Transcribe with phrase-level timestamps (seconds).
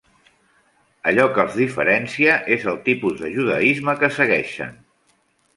[1.11, 4.77] Allò que els diferencia és el tipus de judaisme que segueixen.